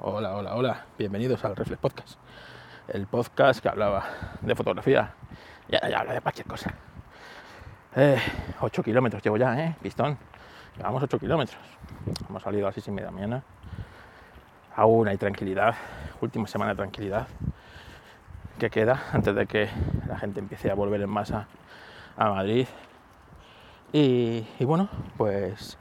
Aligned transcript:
Hola, 0.00 0.34
hola, 0.34 0.56
hola. 0.56 0.86
Bienvenidos 0.98 1.44
al 1.44 1.54
Reflex 1.54 1.80
Podcast. 1.80 2.18
El 2.88 3.06
podcast 3.06 3.60
que 3.60 3.68
hablaba 3.68 4.04
de 4.40 4.54
fotografía. 4.56 5.14
Ya, 5.68 5.88
ya 5.88 6.00
habla 6.00 6.14
de 6.14 6.20
cualquier 6.20 6.46
cosa. 6.46 6.74
Eh, 7.94 8.18
8 8.60 8.82
kilómetros 8.82 9.22
llevo 9.22 9.36
ya, 9.36 9.58
¿eh? 9.58 9.76
Pistón. 9.80 10.18
Llevamos 10.76 11.02
8 11.04 11.18
kilómetros. 11.18 11.60
Hemos 12.28 12.42
salido 12.42 12.66
a 12.66 12.68
las 12.68 12.74
6 12.74 12.88
y 12.88 12.90
media 12.90 13.10
mañana. 13.12 13.44
Aún 14.74 15.06
hay 15.06 15.16
tranquilidad. 15.16 15.76
Última 16.20 16.48
semana 16.48 16.72
de 16.72 16.76
tranquilidad. 16.76 17.28
Que 18.58 18.70
queda 18.70 19.00
antes 19.12 19.34
de 19.34 19.46
que 19.46 19.68
la 20.08 20.18
gente 20.18 20.40
empiece 20.40 20.70
a 20.70 20.74
volver 20.74 21.00
en 21.02 21.10
masa 21.10 21.46
a 22.16 22.30
Madrid. 22.30 22.66
Y, 23.92 24.46
y 24.58 24.64
bueno, 24.64 24.88
pues 25.16 25.78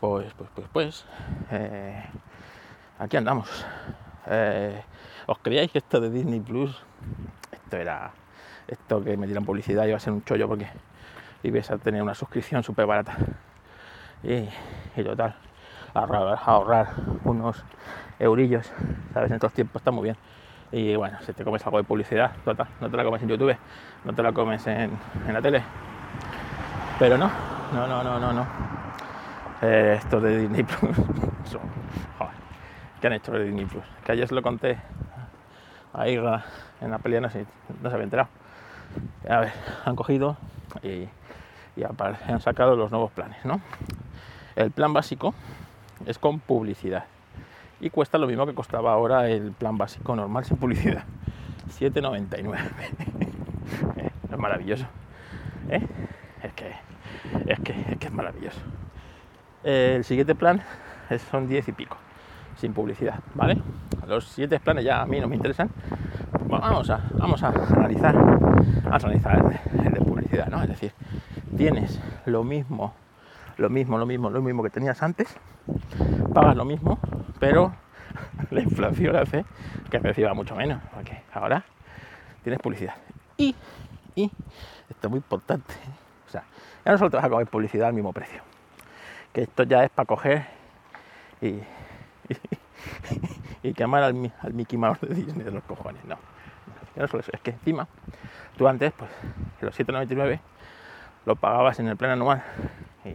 pues, 0.00 0.32
pues, 0.32 0.48
pues, 0.54 0.68
pues, 0.72 1.04
eh, 1.50 2.02
aquí 3.00 3.16
andamos. 3.16 3.48
Eh, 4.26 4.80
¿Os 5.26 5.38
creíais 5.38 5.70
que 5.72 5.78
esto 5.78 6.00
de 6.00 6.10
Disney 6.10 6.40
Plus, 6.40 6.70
esto 7.50 7.76
era, 7.76 8.12
esto 8.68 9.02
que 9.02 9.16
me 9.16 9.26
dieran 9.26 9.44
publicidad 9.44 9.86
iba 9.86 9.96
a 9.96 10.00
ser 10.00 10.12
un 10.12 10.22
chollo 10.22 10.46
porque 10.46 10.68
ibas 11.42 11.70
a 11.70 11.78
tener 11.78 12.02
una 12.02 12.14
suscripción 12.14 12.62
súper 12.62 12.86
barata? 12.86 13.16
Y, 14.22 14.48
y 14.96 15.04
total, 15.04 15.34
ahorrar, 15.94 16.38
ahorrar 16.44 16.88
unos 17.24 17.64
eurillos, 18.18 18.70
¿sabes? 19.14 19.30
En 19.30 19.36
estos 19.36 19.52
tiempos 19.52 19.80
está 19.80 19.90
muy 19.90 20.04
bien. 20.04 20.16
Y 20.72 20.94
bueno, 20.94 21.18
si 21.22 21.32
te 21.32 21.42
comes 21.42 21.64
algo 21.66 21.78
de 21.78 21.84
publicidad, 21.84 22.32
total, 22.44 22.68
no 22.80 22.90
te 22.90 22.96
la 22.96 23.02
comes 23.02 23.22
en 23.22 23.28
YouTube, 23.28 23.56
no 24.04 24.14
te 24.14 24.22
la 24.22 24.32
comes 24.32 24.64
en, 24.66 24.90
la 25.32 25.42
tele. 25.42 25.62
Pero 26.98 27.16
no, 27.16 27.30
no, 27.72 27.86
no, 27.86 28.04
no, 28.04 28.20
no, 28.20 28.32
no 28.32 28.46
eh, 29.62 29.96
estos 29.98 30.22
de 30.22 30.38
Disney 30.38 30.62
Plus 30.62 30.96
son, 31.44 31.60
joder, 32.18 32.34
¿qué 33.00 33.06
han 33.06 33.14
hecho 33.14 33.32
de 33.32 33.44
Disney 33.44 33.64
Plus? 33.66 33.84
Que 34.04 34.12
ayer 34.12 34.28
se 34.28 34.34
lo 34.34 34.42
conté 34.42 34.78
a 35.92 36.08
en 36.08 36.90
la 36.90 36.98
pelea, 36.98 37.20
no, 37.20 37.30
sé, 37.30 37.46
no 37.82 37.88
se 37.88 37.94
había 37.94 38.04
enterado. 38.04 38.28
A 39.28 39.40
ver, 39.40 39.52
han 39.84 39.96
cogido 39.96 40.36
y, 40.82 41.08
han 42.28 42.40
sacado 42.40 42.76
los 42.76 42.90
nuevos 42.90 43.10
planes, 43.12 43.44
¿no? 43.44 43.60
El 44.56 44.70
plan 44.70 44.92
básico 44.92 45.34
es 46.06 46.18
con 46.18 46.40
publicidad 46.40 47.04
y 47.80 47.90
cuesta 47.90 48.18
lo 48.18 48.26
mismo 48.26 48.46
que 48.46 48.54
costaba 48.54 48.92
ahora 48.92 49.28
el 49.28 49.52
plan 49.52 49.78
básico 49.78 50.14
normal 50.14 50.44
sin 50.44 50.58
publicidad. 50.58 51.04
7,99. 51.78 52.58
es 54.32 54.38
maravilloso. 54.38 54.86
¿eh? 55.68 55.86
Es, 56.42 56.52
que, 56.52 56.72
es, 57.46 57.60
que, 57.60 57.72
es 57.92 57.98
que 57.98 58.06
es 58.06 58.12
maravilloso. 58.12 58.60
Eh, 59.64 59.94
el 59.96 60.04
siguiente 60.04 60.34
plan 60.34 60.62
son 61.30 61.48
10 61.48 61.68
y 61.68 61.72
pico, 61.72 61.96
sin 62.60 62.74
publicidad, 62.74 63.20
¿vale? 63.34 63.56
Los 64.06 64.26
siguientes 64.26 64.60
planes 64.60 64.84
ya 64.84 65.00
a 65.00 65.06
mí 65.06 65.18
no 65.18 65.28
me 65.28 65.36
interesan. 65.36 65.70
vamos, 66.46 66.90
a, 66.90 67.00
vamos 67.14 67.42
a 67.42 67.48
analizar, 67.48 68.14
a 68.16 68.96
analizar 68.96 69.60
el, 69.82 69.92
de 69.92 70.00
publicidad, 70.00 70.48
¿no? 70.48 70.62
Es 70.62 70.68
decir, 70.68 70.92
tienes 71.56 71.98
lo 72.26 72.44
mismo, 72.44 72.92
lo 73.56 73.70
mismo, 73.70 73.96
lo 73.96 74.04
mismo, 74.04 74.28
lo 74.28 74.42
mismo 74.42 74.62
que 74.62 74.68
tenías 74.68 75.02
antes, 75.02 75.34
pagas 76.34 76.54
lo 76.54 76.66
mismo, 76.66 76.98
pero 77.38 77.72
la 78.50 78.60
inflación 78.60 79.16
hace 79.16 79.44
que 79.90 79.98
reciba 79.98 80.34
mucho 80.34 80.54
menos, 80.54 80.82
porque 80.94 81.22
ahora 81.32 81.64
tienes 82.42 82.60
publicidad. 82.60 82.94
Y, 83.38 83.54
y, 84.16 84.30
esto 84.90 85.06
es 85.06 85.10
muy 85.10 85.18
importante, 85.18 85.72
o 86.28 86.30
sea, 86.30 86.44
ya 86.84 86.92
no 86.92 86.98
solo 86.98 87.10
te 87.10 87.16
vas 87.16 87.48
publicidad 87.48 87.88
al 87.88 87.94
mismo 87.94 88.12
precio, 88.12 88.42
que 89.32 89.42
esto 89.42 89.62
ya 89.62 89.84
es 89.84 89.90
para 89.90 90.06
coger 90.06 90.44
y, 91.40 91.60
y, 93.62 93.72
quemar 93.72 94.02
al, 94.02 94.14
Mickey 94.14 94.78
Mouse 94.78 95.00
de 95.00 95.14
Disney 95.14 95.44
de 95.44 95.50
los 95.50 95.64
cojones. 95.64 96.04
No, 96.04 96.16
es 96.96 97.40
que 97.42 97.50
encima 97.50 97.88
tú 98.56 98.68
antes, 98.68 98.92
pues 98.92 99.10
los 99.60 99.78
7,99 99.78 100.40
lo 101.26 101.36
pagabas 101.36 101.78
en 101.80 101.88
el 101.88 101.96
plan 101.96 102.12
anual 102.12 102.42
y 103.04 103.14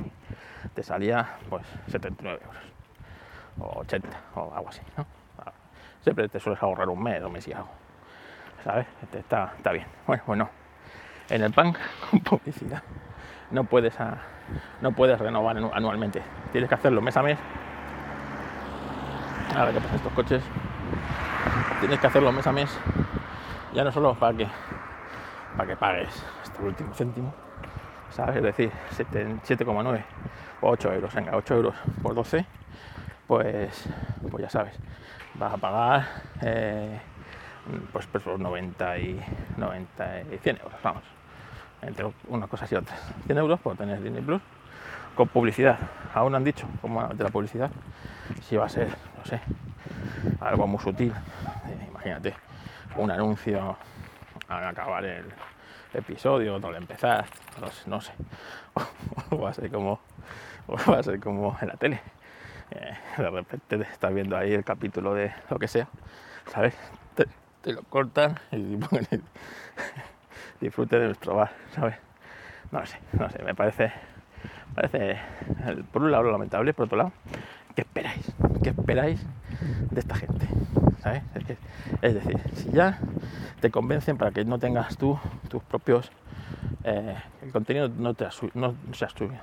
te 0.73 0.83
salía 0.83 1.37
pues 1.49 1.65
79 1.87 2.39
euros 2.43 2.63
o 3.59 3.79
80 3.81 4.07
o 4.35 4.53
algo 4.53 4.69
así, 4.69 4.81
¿no? 4.97 5.05
Siempre 6.01 6.29
te 6.29 6.39
sueles 6.39 6.61
ahorrar 6.61 6.87
un 6.89 7.01
mes 7.01 7.23
o 7.23 7.29
mes 7.29 7.47
y 7.47 7.53
algo, 7.53 7.69
¿sabes? 8.63 8.85
Este 9.01 9.19
está, 9.19 9.53
está 9.57 9.71
bien. 9.71 9.87
Bueno, 10.05 10.23
bueno, 10.27 10.49
en 11.29 11.41
el 11.41 11.51
pan 11.51 11.75
con 12.11 12.19
publicidad 12.19 12.83
no 13.51 13.63
puedes, 13.63 13.99
a, 13.99 14.17
no 14.81 14.91
puedes 14.91 15.19
renovar 15.19 15.57
anualmente. 15.57 16.21
Tienes 16.51 16.69
que 16.69 16.75
hacerlo 16.75 17.01
mes 17.01 17.17
a 17.17 17.23
mes. 17.23 17.39
Ahora 19.55 19.71
que 19.71 19.79
pasan 19.79 19.95
estos 19.95 20.11
coches, 20.13 20.43
tienes 21.79 21.99
que 21.99 22.07
hacerlo 22.07 22.31
mes 22.31 22.45
a 22.45 22.51
mes. 22.51 22.77
Ya 23.73 23.83
no 23.83 23.91
solo 23.91 24.13
para 24.13 24.35
que, 24.35 24.47
para 25.55 25.67
que 25.69 25.75
pagues 25.77 26.23
hasta 26.41 26.59
el 26.59 26.67
último 26.67 26.93
céntimo, 26.93 27.33
¿sabes? 28.09 28.35
Es 28.37 28.43
decir, 28.43 28.71
7,9 28.97 30.03
o 30.61 30.69
8 30.69 30.93
euros. 30.93 31.13
Venga, 31.13 31.37
8 31.37 31.55
euros 31.55 31.75
por 32.03 32.15
12, 32.15 32.45
pues, 33.27 33.89
pues 34.29 34.43
ya 34.43 34.49
sabes, 34.49 34.77
vas 35.35 35.53
a 35.53 35.57
pagar 35.57 36.07
eh, 36.41 36.99
pues, 37.93 38.07
pues 38.07 38.25
90 38.25 38.97
y 38.99 39.21
90 39.55 40.21
y 40.33 40.37
100 40.37 40.57
euros, 40.57 40.79
vamos 40.83 41.03
entre 41.81 42.11
unas 42.27 42.49
cosas 42.49 42.71
y 42.71 42.75
otras. 42.75 42.99
100 43.25 43.37
euros 43.37 43.59
por 43.59 43.75
tener 43.77 44.01
Disney 44.01 44.21
Plus 44.21 44.41
con 45.15 45.27
publicidad. 45.27 45.77
Aún 46.15 46.33
han 46.33 46.43
dicho 46.43 46.65
como 46.81 47.07
de 47.09 47.23
la 47.23 47.29
publicidad 47.29 47.69
si 48.41 48.55
va 48.55 48.65
a 48.65 48.69
ser, 48.69 48.87
no 49.17 49.25
sé, 49.25 49.39
algo 50.39 50.65
muy 50.65 50.79
sutil. 50.79 51.11
Eh, 51.11 51.87
imagínate, 51.89 52.33
un 52.95 53.11
anuncio 53.11 53.77
al 54.47 54.63
acabar 54.65 55.03
el 55.03 55.25
episodio, 55.93 56.55
al 56.55 56.75
empezar, 56.75 57.25
no 57.85 57.99
sé. 57.99 58.13
O 59.29 59.37
va 59.43 59.49
a 59.49 59.53
ser 59.53 59.69
como, 59.69 59.99
va 60.89 60.99
a 60.99 61.03
ser 61.03 61.19
como 61.19 61.57
en 61.61 61.67
la 61.67 61.75
tele. 61.75 61.99
Eh, 62.71 62.97
de 63.17 63.29
repente 63.29 63.81
estás 63.91 64.13
viendo 64.13 64.37
ahí 64.37 64.53
el 64.53 64.63
capítulo 64.63 65.13
de 65.13 65.33
lo 65.49 65.59
que 65.59 65.67
sea, 65.67 65.89
¿sabes? 66.47 66.75
Te, 67.15 67.73
lo 67.73 67.83
cortan 67.83 68.39
y 68.51 68.77
disfrute 70.61 70.97
de 70.97 71.07
nuestro 71.07 71.49
¿sabes? 71.71 71.97
No 72.71 72.85
sé, 72.85 72.99
no 73.13 73.29
sé, 73.29 73.43
me 73.43 73.53
parece, 73.53 73.91
parece 74.75 75.17
por 75.91 76.03
un 76.03 76.11
lado 76.11 76.23
lo 76.23 76.31
lamentable, 76.31 76.73
por 76.73 76.85
otro 76.85 76.97
lado, 76.97 77.11
¿qué 77.75 77.81
esperáis? 77.81 78.31
¿Qué 78.61 78.69
esperáis 78.69 79.25
de 79.91 79.99
esta 79.99 80.15
gente? 80.15 80.47
¿Sabes? 81.01 81.23
Es, 82.01 82.13
decir, 82.13 82.39
si 82.55 82.71
ya 82.71 82.99
te 83.61 83.71
convencen 83.71 84.17
para 84.17 84.31
que 84.31 84.43
no 84.43 84.59
tengas 84.59 84.97
tú 84.97 85.17
tus 85.47 85.63
propios, 85.63 86.11
eh, 86.83 87.15
el 87.41 87.51
contenido 87.51 87.87
no, 87.87 88.13
te, 88.13 88.27
no 88.53 88.75
tuyo, 89.15 89.39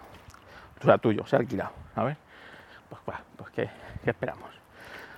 sea 0.82 0.98
tuyo, 0.98 1.26
sea 1.26 1.38
alquilado, 1.38 1.72
¿sabes? 1.94 2.16
Pues, 2.91 3.00
pues, 3.04 3.19
pues 3.37 3.50
¿qué, 3.50 3.70
¿qué 4.04 4.10
esperamos? 4.10 4.50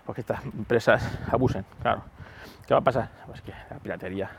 Porque 0.07 0.21
estas 0.21 0.45
empresas 0.45 1.19
abusen, 1.31 1.65
claro. 1.83 2.03
¿Qué 2.67 2.73
va 2.73 2.81
a 2.81 2.85
pasar? 2.85 3.11
Pues 3.27 3.43
que 3.43 3.53
la 3.71 3.77
piratería 3.77 4.31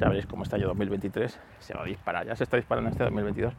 ya 0.00 0.08
veréis 0.08 0.26
cómo 0.26 0.42
está 0.42 0.56
el 0.56 0.62
2023, 0.62 1.38
se 1.58 1.74
va 1.74 1.82
a 1.82 1.84
disparar, 1.84 2.26
ya 2.26 2.34
se 2.34 2.44
está 2.44 2.56
disparando 2.56 2.88
en 2.88 2.92
este 2.92 3.04
2022, 3.04 3.52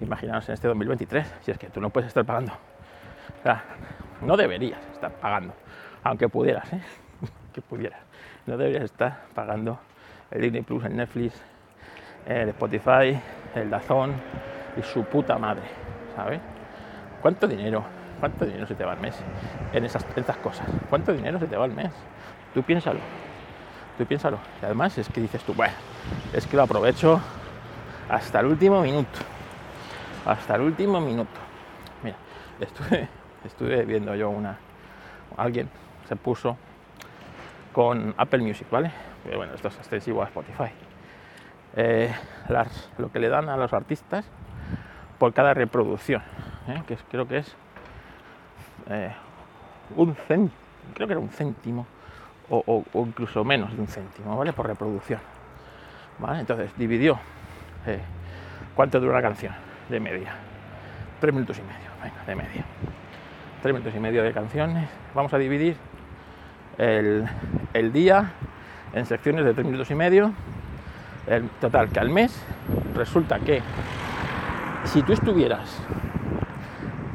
imaginaos 0.00 0.48
en 0.48 0.54
este 0.54 0.68
2023, 0.68 1.34
si 1.42 1.50
es 1.50 1.58
que 1.58 1.68
tú 1.68 1.80
no 1.80 1.90
puedes 1.90 2.08
estar 2.08 2.24
pagando, 2.24 2.52
o 2.52 3.42
sea, 3.42 3.62
no 4.22 4.36
deberías 4.36 4.80
estar 4.92 5.12
pagando, 5.12 5.54
aunque 6.02 6.28
pudieras, 6.28 6.72
¿eh? 6.72 6.80
que 7.52 7.60
pudieras, 7.60 8.00
no 8.46 8.56
deberías 8.56 8.84
estar 8.84 9.24
pagando 9.34 9.78
el 10.30 10.40
Disney 10.40 10.62
Plus, 10.62 10.84
el 10.84 10.96
Netflix, 10.96 11.40
el 12.26 12.48
Spotify, 12.48 13.20
el 13.54 13.68
Dazón 13.68 14.14
y 14.78 14.82
su 14.82 15.04
puta 15.04 15.36
madre, 15.36 15.64
¿sabes? 16.16 16.40
¿Cuánto 17.20 17.46
dinero, 17.46 17.84
cuánto 18.20 18.46
dinero 18.46 18.66
se 18.66 18.74
te 18.74 18.84
va 18.84 18.92
al 18.92 19.00
mes 19.00 19.16
en 19.72 19.84
esas, 19.84 20.04
en 20.04 20.20
estas 20.20 20.38
cosas? 20.38 20.66
¿Cuánto 20.88 21.12
dinero 21.12 21.38
se 21.38 21.46
te 21.46 21.56
va 21.56 21.64
al 21.64 21.72
mes? 21.72 21.92
Tú 22.54 22.62
piénsalo. 22.62 23.00
Tú 23.98 24.06
piénsalo. 24.06 24.38
Y 24.60 24.64
además 24.64 24.98
es 24.98 25.08
que 25.08 25.20
dices 25.20 25.42
tú, 25.44 25.54
bueno, 25.54 25.74
es 26.32 26.46
que 26.46 26.56
lo 26.56 26.64
aprovecho 26.64 27.20
hasta 28.08 28.40
el 28.40 28.46
último 28.46 28.82
minuto. 28.82 29.20
Hasta 30.26 30.56
el 30.56 30.62
último 30.62 31.00
minuto. 31.00 31.40
Mira, 32.02 32.16
estuve, 32.60 33.08
estuve 33.44 33.84
viendo 33.84 34.14
yo 34.14 34.30
una. 34.30 34.58
Alguien 35.36 35.68
se 36.08 36.16
puso 36.16 36.56
con 37.72 38.14
Apple 38.16 38.40
Music, 38.40 38.68
¿vale? 38.70 38.90
Pero 39.24 39.38
bueno, 39.38 39.54
esto 39.54 39.68
es 39.68 39.76
extensivo 39.76 40.22
a 40.22 40.26
Spotify. 40.26 40.70
Eh, 41.76 42.14
las, 42.48 42.90
lo 42.98 43.10
que 43.10 43.18
le 43.18 43.28
dan 43.28 43.48
a 43.48 43.56
los 43.56 43.72
artistas 43.72 44.24
por 45.18 45.32
cada 45.32 45.54
reproducción, 45.54 46.22
¿eh? 46.68 46.82
que 46.86 46.96
creo 47.10 47.26
que 47.26 47.38
es 47.38 47.56
eh, 48.88 49.12
un 49.96 50.14
céntimo, 50.14 50.52
creo 50.94 51.08
que 51.08 51.14
era 51.14 51.20
un 51.20 51.30
céntimo 51.30 51.86
o, 52.50 52.84
incluso 52.94 53.44
menos 53.44 53.74
de 53.74 53.80
un 53.80 53.86
céntimo, 53.86 54.36
¿vale? 54.36 54.52
Por 54.52 54.66
reproducción. 54.66 55.20
¿Vale? 56.18 56.40
Entonces 56.40 56.70
dividió 56.76 57.18
eh, 57.86 58.00
cuánto 58.74 59.00
dura 59.00 59.14
la 59.14 59.22
canción 59.22 59.52
de 59.88 60.00
media. 60.00 60.34
Tres 61.20 61.34
minutos 61.34 61.58
y 61.58 61.62
medio, 61.62 61.90
venga, 62.02 62.24
de 62.26 62.34
media. 62.34 62.64
Tres 63.62 63.74
minutos 63.74 63.94
y 63.94 64.00
medio 64.00 64.22
de 64.22 64.32
canciones. 64.32 64.88
Vamos 65.14 65.32
a 65.32 65.38
dividir 65.38 65.76
el, 66.78 67.92
día 67.92 68.32
en 68.92 69.06
secciones 69.06 69.44
de 69.44 69.54
3 69.54 69.64
minutos 69.64 69.90
y 69.90 69.94
medio. 69.94 70.32
El 71.26 71.48
total, 71.60 71.88
que 71.88 72.00
al 72.00 72.10
mes 72.10 72.44
resulta 72.94 73.38
que 73.38 73.62
si 74.84 75.02
tú 75.02 75.14
estuvieras 75.14 75.78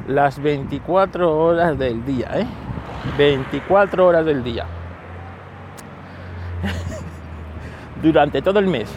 las 0.08 0.40
24 0.42 1.38
horas 1.38 1.78
del 1.78 2.04
día, 2.04 2.30
¿eh? 2.34 2.46
24 3.16 4.06
horas 4.06 4.26
del 4.26 4.42
día. 4.42 4.66
Durante 8.02 8.40
todo 8.40 8.58
el 8.58 8.66
mes. 8.66 8.90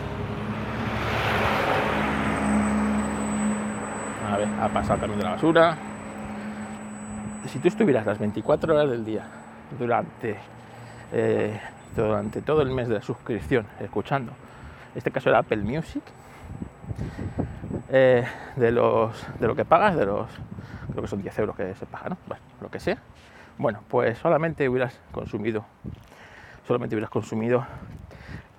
A 4.32 4.38
ver, 4.38 4.48
ha 4.62 4.70
pasado 4.70 5.02
también 5.02 5.20
de 5.20 5.26
la 5.26 5.32
basura. 5.32 5.78
Si 7.48 7.60
tú 7.60 7.68
estuvieras 7.68 8.06
las 8.06 8.18
24 8.18 8.74
horas 8.74 8.90
del 8.90 9.04
día 9.04 9.26
durante, 9.78 10.38
eh, 11.12 11.60
durante 11.96 12.42
todo 12.42 12.62
el 12.62 12.70
mes 12.70 12.88
de 12.88 12.96
la 12.96 13.02
suscripción 13.02 13.66
escuchando, 13.82 14.32
este 14.96 15.12
caso 15.12 15.30
era 15.30 15.40
Apple 15.40 15.58
Music, 15.58 16.04
eh, 17.90 18.26
de, 18.56 18.72
los, 18.72 19.26
de 19.38 19.48
lo 19.48 19.56
que 19.56 19.66
pagas, 19.66 19.98
de 19.98 20.06
los, 20.06 20.30
creo 20.92 21.02
que 21.02 21.10
son 21.10 21.22
10 21.22 21.40
euros 21.40 21.56
que 21.58 21.76
se 21.76 21.86
paga, 21.86 22.10
¿no? 22.10 22.18
Lo 22.62 22.72
que 22.72 22.80
sea. 22.80 22.98
Bueno, 23.58 23.82
pues 23.90 24.18
solamente 24.18 24.70
hubieras 24.70 24.98
consumido, 25.12 25.66
solamente 26.66 26.96
hubieras 26.96 27.10
consumido 27.10 27.66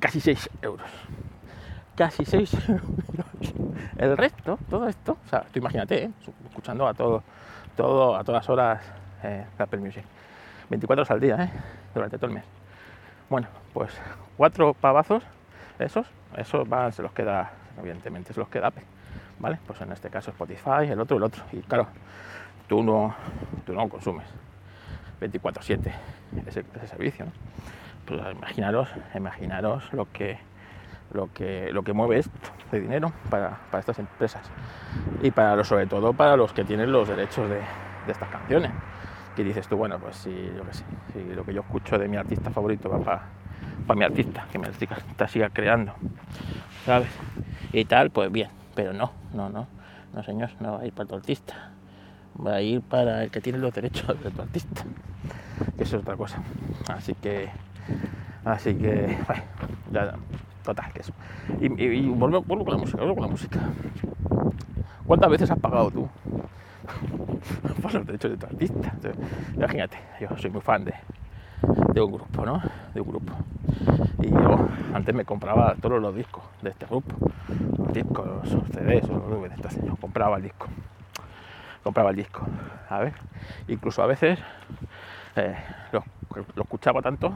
casi 0.04 0.20
6 0.20 0.50
euros. 0.60 0.86
Casi 1.96 2.26
6 2.26 2.54
euros. 2.68 2.84
El 3.96 4.16
resto, 4.18 4.58
todo 4.68 4.86
esto, 4.86 5.16
o 5.24 5.28
sea, 5.30 5.46
tú 5.50 5.58
imagínate, 5.60 6.04
¿eh? 6.04 6.10
escuchando 6.46 6.86
a 6.86 6.92
todo, 6.92 7.22
todo, 7.74 8.14
a 8.14 8.22
todas 8.22 8.46
horas 8.50 8.82
eh, 9.22 9.46
Apple 9.56 9.80
Music. 9.80 10.04
24 10.68 11.00
horas 11.00 11.10
al 11.10 11.20
día, 11.20 11.44
¿eh? 11.44 11.50
durante 11.94 12.18
todo 12.18 12.26
el 12.26 12.34
mes. 12.34 12.44
Bueno, 13.30 13.48
pues 13.72 13.92
cuatro 14.36 14.74
pavazos, 14.74 15.22
esos, 15.78 16.06
esos 16.36 16.68
van, 16.68 16.92
se 16.92 17.00
los 17.00 17.12
queda, 17.12 17.52
evidentemente, 17.78 18.34
se 18.34 18.40
los 18.40 18.50
queda 18.50 18.66
Apple. 18.66 18.84
¿Vale? 19.38 19.58
Pues 19.66 19.80
en 19.80 19.90
este 19.90 20.10
caso 20.10 20.32
Spotify, 20.32 20.90
el 20.90 21.00
otro, 21.00 21.16
el 21.16 21.22
otro. 21.22 21.42
Y 21.50 21.60
claro, 21.60 21.86
tú 22.68 22.82
no, 22.82 23.14
tú 23.64 23.72
no 23.72 23.88
consumes 23.88 24.26
24-7 25.18 25.92
ese, 26.46 26.64
servicio. 26.86 27.26
Pues 28.06 28.20
imaginaros, 28.36 28.88
imaginaros 29.14 29.92
lo 29.92 30.10
que, 30.12 30.38
lo 31.12 31.32
que, 31.32 31.70
lo 31.72 31.82
que 31.82 31.92
mueve 31.92 32.18
esto 32.18 32.50
de 32.70 32.80
dinero 32.80 33.12
para, 33.30 33.58
estas 33.78 33.98
empresas 33.98 34.50
y 35.22 35.30
para 35.30 35.62
sobre 35.64 35.86
todo 35.86 36.12
para 36.12 36.36
los 36.36 36.52
que 36.52 36.64
tienen 36.64 36.92
los 36.92 37.08
derechos 37.08 37.48
de, 37.48 37.60
estas 38.08 38.28
canciones. 38.28 38.70
Que 39.34 39.42
dices 39.42 39.66
tú, 39.66 39.76
bueno, 39.76 39.98
pues 39.98 40.16
si, 40.16 40.30
yo 40.30 40.62
sé, 40.70 40.84
si 41.12 41.34
lo 41.34 41.44
que 41.44 41.52
yo 41.52 41.62
escucho 41.62 41.98
de 41.98 42.06
mi 42.06 42.16
artista 42.16 42.50
favorito 42.50 42.88
va 42.88 43.00
para, 43.00 43.22
para 43.86 43.98
mi 43.98 44.04
artista, 44.04 44.46
que 44.52 44.58
mi 44.58 44.66
artista 44.66 45.26
siga 45.26 45.48
creando, 45.50 45.92
¿sabes? 46.84 47.08
Y 47.72 47.84
tal, 47.86 48.10
pues 48.10 48.30
bien, 48.30 48.50
pero 48.76 48.92
no, 48.92 49.10
no, 49.32 49.48
no, 49.48 49.66
no 50.12 50.22
señor, 50.22 50.50
no 50.60 50.74
va 50.74 50.80
a 50.80 50.86
ir 50.86 50.92
para 50.92 51.08
tu 51.08 51.16
artista, 51.16 51.72
va 52.44 52.54
a 52.54 52.62
ir 52.62 52.80
para 52.82 53.24
el 53.24 53.30
que 53.30 53.40
tiene 53.40 53.58
los 53.58 53.74
derechos 53.74 54.22
de 54.22 54.30
tu 54.30 54.42
artista, 54.42 54.84
que 55.76 55.82
eso 55.82 55.96
es 55.96 56.02
otra 56.02 56.16
cosa. 56.16 56.42
Así 56.88 57.14
que, 57.14 57.50
así 58.44 58.74
que, 58.74 59.16
bueno, 59.26 59.42
ya, 59.92 60.14
total, 60.62 60.92
que 60.92 61.00
eso. 61.00 61.12
Y, 61.60 61.66
y, 61.82 62.08
vuelvo, 62.08 62.42
con 62.42 62.66
la 62.66 62.76
música, 62.78 62.98
vuelvo 62.98 63.14
con 63.14 63.24
la 63.24 63.30
música. 63.30 63.60
¿Cuántas 65.06 65.30
veces 65.30 65.50
has 65.50 65.58
pagado 65.58 65.90
tú 65.90 66.08
por 67.82 67.94
los 67.94 68.06
derechos 68.06 68.30
de 68.30 68.36
tu 68.36 68.46
artista? 68.46 68.94
imagínate, 69.54 69.98
yo 70.20 70.28
soy 70.38 70.50
muy 70.50 70.60
fan 70.60 70.84
de, 70.84 70.94
de 71.92 72.00
un 72.00 72.12
grupo, 72.12 72.44
¿no? 72.44 72.62
De 72.94 73.00
un 73.00 73.08
grupo. 73.08 73.32
Y 74.20 74.30
yo 74.30 74.68
antes 74.94 75.14
me 75.14 75.24
compraba 75.24 75.74
todos 75.80 76.00
los 76.00 76.14
discos 76.14 76.42
de 76.62 76.70
este 76.70 76.86
grupo, 76.86 77.14
los 77.78 77.92
discos, 77.92 78.26
los 78.26 78.68
CDs 78.68 79.08
los 79.08 79.28
DVDs, 79.28 79.54
entonces 79.56 79.84
yo 79.84 79.96
compraba 79.96 80.36
el 80.36 80.44
disco. 80.44 80.68
Compraba 81.82 82.10
el 82.10 82.16
disco, 82.16 82.40
a 82.88 82.98
ver. 83.00 83.12
Incluso 83.68 84.02
a 84.02 84.06
veces 84.06 84.38
eh, 85.36 85.56
lo, 85.92 86.02
escuchaba 86.62 87.02
tanto 87.02 87.32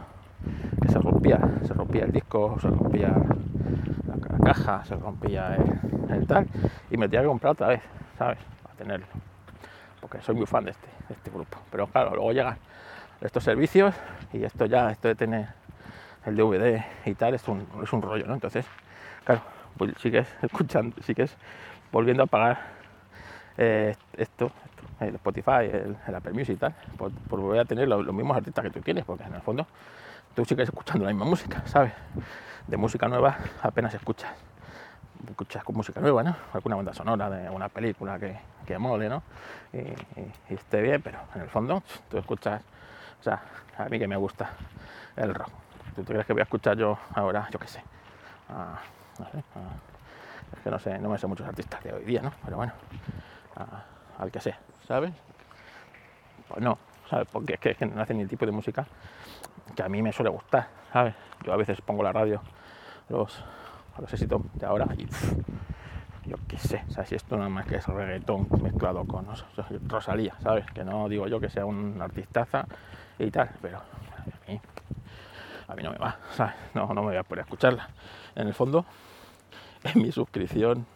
que 0.81 0.88
se 0.88 0.99
rompía, 0.99 1.40
se 1.67 1.75
rompía 1.75 2.05
el 2.05 2.12
disco, 2.12 2.56
se 2.61 2.69
rompía 2.69 3.14
la, 4.06 4.44
caja, 4.44 4.85
se 4.85 4.94
rompía 4.96 5.56
el, 6.11 6.26
tal, 6.26 6.46
y 6.90 6.96
me 6.96 7.08
tenía 7.08 7.23
que 7.23 7.29
comprar 7.29 7.52
otra 7.52 7.69
vez, 7.69 7.82
¿sabes? 8.17 8.38
Para 8.62 8.75
tenerlo. 8.76 9.06
Porque 10.00 10.20
soy 10.23 10.35
muy 10.35 10.46
fan 10.46 10.64
de 10.64 10.70
este, 10.70 10.87
de 11.08 11.14
este 11.14 11.31
grupo. 11.31 11.58
Pero 11.70 11.87
claro, 11.87 12.11
luego 12.11 12.32
llegan 12.32 12.56
estos 13.20 13.44
servicios 13.44 13.94
y 14.32 14.44
esto 14.44 14.67
ya, 14.67 14.90
esto 14.90 15.08
de 15.08 15.14
tener 15.14 15.49
el 16.25 16.37
DVD 16.37 16.85
y 17.05 17.14
tal, 17.14 17.35
es 17.35 17.46
un, 17.49 17.67
es 17.82 17.93
un 17.93 18.02
rollo, 18.02 18.26
¿no? 18.26 18.35
Entonces, 18.35 18.67
claro, 19.25 19.43
pues 19.76 19.93
sigues 19.99 20.29
escuchando, 20.43 20.96
sigues 21.02 21.37
volviendo 21.90 22.25
a 22.25 22.26
pagar 22.26 22.58
eh, 23.56 23.94
esto, 24.17 24.50
el 25.00 25.14
Spotify, 25.17 25.70
el, 26.06 26.14
Apple 26.14 26.32
Music 26.32 26.56
y 26.56 26.58
tal, 26.58 26.75
por, 26.96 27.11
volver 27.29 27.61
a 27.61 27.64
tener 27.64 27.88
los, 27.88 28.06
mismos 28.12 28.37
artistas 28.37 28.64
que 28.64 28.70
tú 28.70 28.81
quieres, 28.81 29.05
porque 29.05 29.25
en 29.25 29.35
el 29.35 29.43
fondo 29.43 29.67
tú 30.38 30.44
sigues 30.44 30.69
escuchando 30.69 31.05
la 31.05 31.11
misma 31.11 31.25
música, 31.25 31.67
¿sabes? 31.67 31.93
De 32.69 32.76
música 32.76 33.08
nueva 33.08 33.37
apenas 33.61 33.93
escuchas. 33.93 34.31
Escuchas 35.29 35.64
con 35.64 35.75
música 35.75 36.00
nueva, 36.00 36.23
¿no? 36.23 36.37
Alguna 36.52 36.76
banda 36.76 36.94
sonora 36.94 37.29
de 37.29 37.50
una 37.50 37.69
película 37.69 38.20
que, 38.20 38.38
que 38.64 38.79
mole, 38.79 39.08
¿no? 39.08 39.20
y 39.73 40.55
esté 40.55 40.81
bien, 40.81 41.02
pero 41.02 41.19
en 41.35 41.43
el 41.43 41.49
fondo 41.49 41.82
tú 42.08 42.19
escuchas 42.19 42.62
o 43.19 43.23
sea, 43.25 43.43
a 43.79 43.87
mí 43.87 43.99
que 43.99 44.06
me 44.06 44.17
gusta 44.17 44.50
el 45.17 45.35
rock. 45.35 45.50
¿Tú 45.96 46.05
te 46.05 46.12
crees 46.12 46.25
que 46.25 46.35
voy 46.35 46.40
a 46.40 46.44
escuchar 46.44 46.76
yo 46.76 46.96
ahora, 47.17 47.49
yo 47.50 47.58
qué 47.58 47.67
sé? 47.67 47.82
no 49.19 49.26
sé 49.32 49.38
es 49.38 50.61
que 50.62 50.70
no 50.70 50.79
sé, 50.79 50.99
no 51.00 51.08
me 51.08 51.19
sé 51.19 51.26
muchos 51.26 51.49
artistas 51.49 51.82
de 51.82 51.93
hoy 51.94 52.05
día, 52.05 52.23
¿no? 52.23 52.32
Pero 52.44 52.58
bueno, 52.58 52.73
al 54.20 54.31
que 54.31 54.38
sea, 54.38 54.56
¿sabes? 54.87 55.12
Pues 56.49 56.61
no, 56.61 56.79
Porque 57.33 57.59
es 57.61 57.77
que, 57.77 57.87
no 57.87 58.01
hacen 58.01 58.17
ni 58.17 58.23
el 58.23 58.29
tipo 58.29 58.45
de 58.47 58.53
música 58.53 58.87
que 59.75 59.83
a 59.83 59.89
mí 59.89 60.03
me 60.03 60.13
suele 60.13 60.31
gustar, 60.31 60.69
¿sabes? 60.93 61.15
Yo 61.45 61.53
a 61.53 61.57
veces 61.57 61.81
pongo 61.81 62.03
la 62.03 62.13
radio, 62.13 62.41
los, 63.09 63.45
los 63.99 64.13
éxitos 64.13 64.43
de 64.55 64.67
ahora 64.67 64.87
y 64.97 65.07
yo 66.29 66.37
qué 66.47 66.59
sé, 66.59 66.85
o 66.89 66.91
sea, 66.91 67.07
si 67.07 67.15
esto 67.15 67.37
nada 67.37 67.49
más 67.49 67.65
que 67.67 67.77
es 67.77 67.87
reggaetón 67.87 68.49
mezclado 68.63 69.05
con 69.07 69.27
Rosalía, 69.87 70.35
¿sabes? 70.43 70.67
Que 70.73 70.85
no 70.85 71.09
digo 71.09 71.27
yo 71.27 71.41
que 71.41 71.49
sea 71.49 71.65
un 71.65 72.01
artistaza 72.03 72.67
y 73.19 73.31
tal, 73.31 73.51
pero 73.63 73.79
a 73.79 74.51
mí, 74.51 74.61
a 75.69 75.75
mí 75.75 75.83
no 75.83 75.93
me 75.93 75.99
va, 75.99 76.19
¿sabes? 76.33 76.55
No, 76.75 76.87
no 76.88 77.03
me 77.03 77.09
voy 77.09 77.17
a 77.17 77.23
poder 77.23 77.45
escucharla. 77.45 77.88
En 78.35 78.47
el 78.47 78.55
fondo, 78.55 78.85
en 79.85 80.03
mi 80.03 80.12
suscripción, 80.12 80.87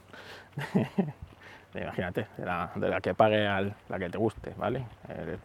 imagínate, 1.74 2.26
de 2.36 2.88
la, 2.88 3.00
que 3.00 3.14
pague 3.14 3.46
al, 3.46 3.74
la 3.88 3.98
que 3.98 4.10
te 4.10 4.18
guste, 4.18 4.54
¿vale? 4.58 4.84
El, 5.08 5.38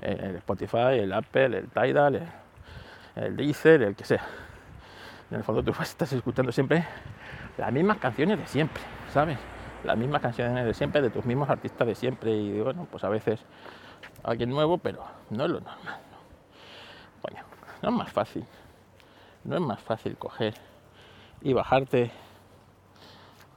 Spotify, 0.00 0.98
el 1.00 1.12
Apple, 1.12 1.58
el 1.58 1.68
Tidal, 1.68 2.14
el, 2.16 2.28
el 3.16 3.36
Deezer, 3.36 3.82
el 3.82 3.96
que 3.96 4.04
sea. 4.04 4.24
En 5.30 5.38
el 5.38 5.44
fondo 5.44 5.62
tú 5.62 5.74
estás 5.82 6.12
escuchando 6.12 6.52
siempre 6.52 6.84
las 7.58 7.72
mismas 7.72 7.98
canciones 7.98 8.38
de 8.38 8.46
siempre, 8.46 8.82
¿sabes? 9.12 9.38
Las 9.84 9.96
mismas 9.96 10.22
canciones 10.22 10.64
de 10.64 10.74
siempre, 10.74 11.02
de 11.02 11.10
tus 11.10 11.24
mismos 11.24 11.50
artistas 11.50 11.86
de 11.86 11.94
siempre. 11.94 12.32
Y 12.32 12.60
bueno, 12.60 12.86
pues 12.90 13.04
a 13.04 13.08
veces 13.08 13.40
alguien 14.22 14.50
nuevo, 14.50 14.78
pero 14.78 15.04
no 15.30 15.44
es 15.44 15.50
lo 15.50 15.60
normal. 15.60 16.00
Coño, 17.20 17.42
no 17.82 17.88
es 17.90 17.94
más 17.94 18.12
fácil. 18.12 18.44
No 19.44 19.56
es 19.56 19.60
más 19.60 19.80
fácil 19.80 20.16
coger 20.16 20.54
y 21.40 21.52
bajarte 21.52 22.10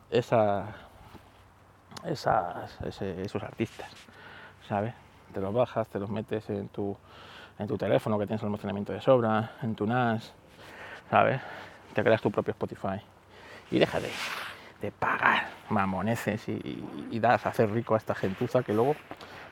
esa, 0.10 0.66
esas, 2.06 2.82
esos 2.82 3.44
artistas, 3.44 3.90
¿sabes? 4.68 4.94
Te 5.34 5.40
los 5.40 5.54
bajas, 5.54 5.88
te 5.88 6.00
los 6.00 6.10
metes 6.10 6.50
en 6.50 6.68
tu, 6.70 6.96
en 7.60 7.68
tu 7.68 7.78
teléfono 7.78 8.18
que 8.20 8.28
tienes 8.28 8.44
almacenamiento 8.44 8.94
de 8.94 9.02
sobra, 9.02 9.54
en 9.62 9.76
tu 9.76 9.86
NAS, 9.86 10.34
¿sabes? 11.10 11.42
Te 11.94 12.04
creas 12.04 12.22
tu 12.22 12.32
propio 12.32 12.52
Spotify 12.52 13.02
y 13.70 13.80
deja 13.80 14.00
de, 14.00 14.10
de 14.82 14.92
pagar 14.92 15.48
mamoneces 15.70 16.48
y, 16.50 17.20
das 17.20 17.46
a 17.46 17.50
hacer 17.50 17.72
rico 17.72 17.94
a 17.94 17.98
esta 17.98 18.16
gentuza 18.16 18.64
que 18.64 18.74
luego 18.74 18.96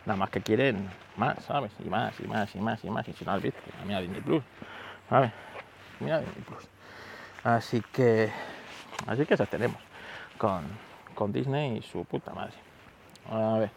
nada 0.06 0.18
más 0.18 0.30
que 0.30 0.42
quieren 0.42 0.90
más, 1.18 1.44
¿sabes? 1.46 1.72
Y 1.86 1.90
más, 1.90 2.20
y 2.20 2.28
más, 2.28 2.56
y 2.56 2.60
más, 2.60 2.84
y 2.84 2.90
más. 2.90 3.08
Y 3.08 3.14
si 3.14 3.26
no 3.26 3.32
has 3.32 3.42
visto, 3.42 3.60
mira 3.86 4.02
Disney 4.02 4.22
Plus, 4.22 4.44
¿sabes? 5.10 5.32
Mira 6.00 6.20
Disney 6.20 6.44
Plus. 6.46 6.68
Así 7.44 7.82
que, 7.94 8.32
así 9.08 9.26
que 9.26 9.34
esas 9.36 9.50
tenemos 9.50 9.78
con, 10.38 10.64
con 11.16 11.32
Disney 11.32 11.78
y 11.78 11.82
su 11.84 12.04
puta 12.06 12.34
madre. 12.34 12.56
A 13.32 13.60
ver, 13.60 13.72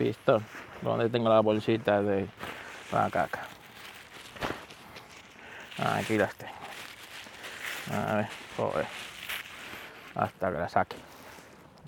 pistón, 0.00 0.42
¿dónde 0.80 1.10
tengo 1.10 1.28
la 1.28 1.40
bolsita 1.40 2.00
de 2.00 2.26
la 2.90 3.10
caca? 3.10 3.46
Aquí 5.76 6.16
las 6.16 6.34
tengo. 6.34 6.52
A 7.92 8.14
ver, 8.14 8.28
joder 8.56 8.86
hasta 10.14 10.50
que 10.50 10.58
la 10.58 10.68
saque. 10.68 10.96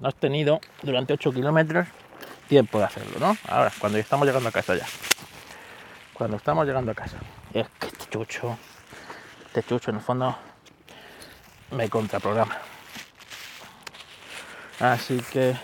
No 0.00 0.09
has 0.09 0.14
tenido 0.14 0.61
durante 0.83 1.14
8 1.14 1.33
kilómetros 1.33 1.88
tiempo 2.49 2.78
de 2.78 2.85
hacerlo, 2.85 3.19
¿no? 3.19 3.37
Ahora, 3.49 3.73
cuando 3.78 3.99
estamos 3.99 4.26
llegando 4.26 4.49
a 4.49 4.52
casa 4.52 4.75
ya. 4.75 4.87
Cuando 6.12 6.37
estamos 6.37 6.66
llegando 6.66 6.92
a 6.92 6.95
casa. 6.95 7.16
Es 7.54 7.66
que 7.78 7.88
chucho, 8.11 8.59
este 9.47 9.62
chucho 9.62 9.90
en 9.90 9.97
el 9.97 10.02
fondo 10.02 10.37
me 11.71 11.88
contraprograma. 11.88 12.59
Así 14.81 15.23
que 15.33 15.57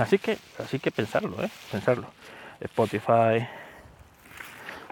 así 0.00 0.18
que 0.18 0.38
así 0.58 0.78
que 0.78 0.90
pensarlo, 0.90 1.42
¿eh? 1.42 1.50
Pensarlo. 1.70 2.06
Spotify, 2.60 3.46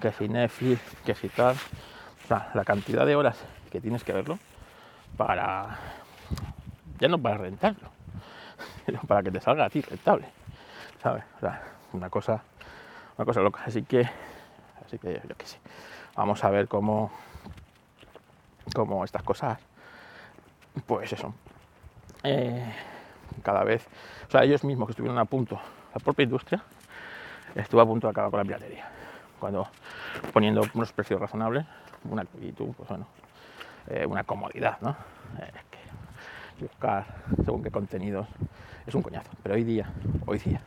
que 0.00 0.12
si 0.12 0.28
Netflix, 0.28 0.80
que 1.04 1.14
si 1.14 1.28
tal. 1.28 1.56
La 2.28 2.64
cantidad 2.64 3.06
de 3.06 3.16
horas 3.16 3.38
que 3.70 3.80
tienes 3.80 4.04
que 4.04 4.12
verlo 4.12 4.38
para 5.16 5.78
ya 6.98 7.08
no 7.08 7.18
para 7.18 7.38
rentarlo, 7.38 7.88
sino 8.86 9.00
para 9.02 9.22
que 9.22 9.30
te 9.30 9.40
salga 9.40 9.64
a 9.64 9.70
ti 9.70 9.80
rentable. 9.80 10.28
¿Sabes? 11.02 11.24
Una 11.92 12.10
cosa, 12.10 12.42
una 13.16 13.24
cosa 13.24 13.40
loca. 13.40 13.62
Así 13.64 13.82
que, 13.82 14.08
así 14.84 14.98
que 14.98 15.22
yo 15.26 15.36
qué 15.36 15.46
sé. 15.46 15.58
Vamos 16.16 16.42
a 16.44 16.50
ver 16.50 16.66
cómo, 16.68 17.10
cómo 18.74 19.04
estas 19.04 19.22
cosas, 19.22 19.58
pues 20.86 21.12
eso, 21.12 21.32
eh, 22.24 22.74
cada 23.40 23.64
vez, 23.64 23.86
o 24.28 24.30
sea, 24.30 24.44
ellos 24.44 24.64
mismos 24.64 24.88
que 24.88 24.92
estuvieron 24.92 25.18
a 25.18 25.24
punto, 25.24 25.60
la 25.94 26.00
propia 26.00 26.24
industria, 26.24 26.62
estuvo 27.54 27.80
a 27.80 27.86
punto 27.86 28.06
de 28.06 28.10
acabar 28.10 28.30
con 28.30 28.38
la 28.38 28.44
piratería. 28.44 28.88
Cuando 29.38 29.68
poniendo 30.32 30.62
unos 30.74 30.92
precios 30.92 31.20
razonables, 31.20 31.64
una 32.04 32.24
y 32.40 32.52
tú, 32.52 32.74
pues 32.76 32.88
bueno, 32.88 33.06
eh, 33.88 34.06
una 34.06 34.24
comodidad, 34.24 34.78
¿no? 34.80 34.90
Eh, 35.40 35.52
que 35.70 36.64
buscar 36.64 37.06
según 37.44 37.62
qué 37.62 37.70
contenidos 37.70 38.26
es 38.86 38.94
un 38.94 39.02
coñazo. 39.02 39.30
Pero 39.42 39.54
hoy 39.54 39.64
día, 39.64 39.88
hoy 40.26 40.38
día, 40.38 40.60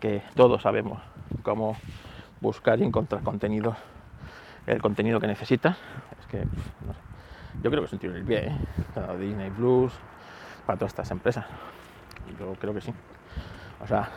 que 0.00 0.22
todos 0.34 0.62
sabemos 0.62 1.00
cómo 1.42 1.76
buscar 2.40 2.78
y 2.80 2.84
encontrar 2.84 3.22
contenidos, 3.22 3.76
el 4.66 4.80
contenido 4.80 5.20
que 5.20 5.26
necesitas, 5.26 5.76
es 6.20 6.26
que, 6.26 6.44
yo 7.62 7.70
creo 7.70 7.82
que 7.82 7.86
es 7.86 7.92
un 7.92 7.98
tiro 7.98 8.12
en 8.12 8.18
el 8.20 8.24
pie, 8.24 8.48
¿eh? 8.48 9.16
Disney 9.18 9.50
Plus, 9.50 9.92
para 10.66 10.78
todas 10.78 10.92
estas 10.92 11.10
empresas. 11.10 11.46
Yo 12.38 12.54
creo 12.60 12.74
que 12.74 12.80
sí. 12.80 12.92
O 13.82 13.86
sea, 13.86 14.08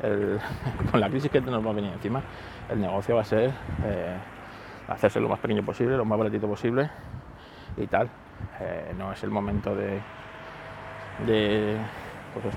con 0.90 1.00
la 1.00 1.08
crisis 1.08 1.30
que 1.30 1.40
nos 1.40 1.66
va 1.66 1.72
venir 1.72 1.92
encima, 1.92 2.22
el 2.70 2.80
negocio 2.80 3.14
va 3.14 3.22
a 3.22 3.24
ser 3.24 3.50
eh, 3.84 4.16
hacerse 4.88 5.20
lo 5.20 5.28
más 5.28 5.38
pequeño 5.40 5.64
posible, 5.64 5.96
lo 5.96 6.04
más 6.04 6.18
baratito 6.18 6.46
posible 6.46 6.90
y 7.76 7.86
tal. 7.86 8.08
Eh, 8.60 8.94
no 8.96 9.12
es 9.12 9.22
el 9.22 9.30
momento 9.30 9.74
de, 9.74 10.00
de, 11.26 11.76
pues 12.34 12.54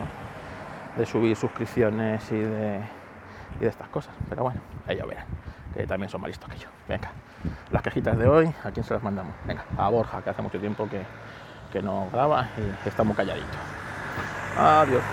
de 0.97 1.05
subir 1.05 1.35
suscripciones 1.35 2.29
y 2.31 2.37
de, 2.37 2.81
y 3.59 3.63
de 3.63 3.67
estas 3.69 3.87
cosas. 3.89 4.13
Pero 4.29 4.43
bueno, 4.43 4.59
ellos 4.87 5.07
verán, 5.07 5.25
que 5.73 5.87
también 5.87 6.09
son 6.09 6.21
más 6.21 6.29
listos 6.29 6.49
que 6.49 6.57
yo. 6.57 6.67
Venga, 6.87 7.11
las 7.71 7.81
quejitas 7.81 8.17
de 8.17 8.27
hoy, 8.27 8.53
¿a 8.63 8.71
quién 8.71 8.83
se 8.83 8.93
las 8.93 9.03
mandamos? 9.03 9.33
Venga, 9.45 9.63
a 9.77 9.89
Borja, 9.89 10.21
que 10.21 10.29
hace 10.29 10.41
mucho 10.41 10.59
tiempo 10.59 10.87
que, 10.89 11.01
que 11.69 11.81
no 11.81 12.09
graba 12.09 12.49
y 12.57 12.87
está 12.87 13.03
muy 13.03 13.15
calladito. 13.15 13.57
Adiós. 14.55 15.03